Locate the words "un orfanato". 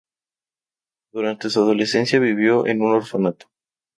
2.81-3.45